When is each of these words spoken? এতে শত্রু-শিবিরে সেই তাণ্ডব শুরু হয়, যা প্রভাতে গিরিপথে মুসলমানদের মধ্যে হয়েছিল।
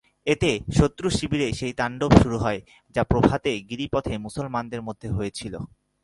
এতে 0.27 0.49
শত্রু-শিবিরে 0.77 1.47
সেই 1.53 1.73
তাণ্ডব 1.73 2.11
শুরু 2.23 2.37
হয়, 2.37 2.59
যা 2.95 3.01
প্রভাতে 3.03 3.51
গিরিপথে 3.61 4.13
মুসলমানদের 4.17 4.81
মধ্যে 4.81 5.07
হয়েছিল। 5.09 5.53